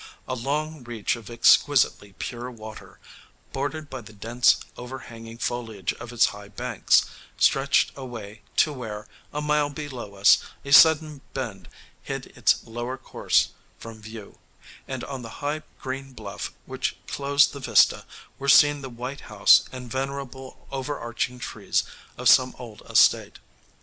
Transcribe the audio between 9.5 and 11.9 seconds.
below us, a sudden bend